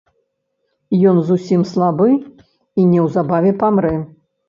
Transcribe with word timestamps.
Ён 1.11 1.19
зусім 1.27 1.61
слабы 1.73 2.09
і 2.79 2.89
неўзабаве 2.97 3.51
памрэ. 3.65 3.97